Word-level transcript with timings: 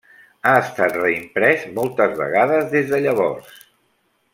Ha 0.45 0.53
estat 0.61 0.97
reimprès 1.01 1.67
moltes 1.77 2.19
vegades 2.25 2.69
des 2.75 2.91
de 2.95 3.05
llavors. 3.05 3.65